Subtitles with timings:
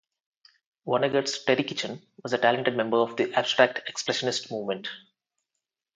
[0.87, 4.87] Vonnegut's Terry Kitchen was a talented member of the Abstract Expressionist movement.